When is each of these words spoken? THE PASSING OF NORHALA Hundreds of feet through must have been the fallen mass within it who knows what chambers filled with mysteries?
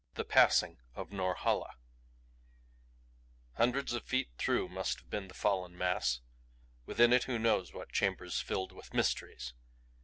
THE 0.15 0.25
PASSING 0.25 0.79
OF 0.95 1.11
NORHALA 1.11 1.75
Hundreds 3.53 3.93
of 3.93 4.03
feet 4.03 4.29
through 4.39 4.67
must 4.67 5.01
have 5.01 5.11
been 5.11 5.27
the 5.27 5.35
fallen 5.35 5.77
mass 5.77 6.21
within 6.87 7.13
it 7.13 7.25
who 7.25 7.37
knows 7.37 7.71
what 7.71 7.91
chambers 7.91 8.39
filled 8.41 8.71
with 8.71 8.95
mysteries? 8.95 9.53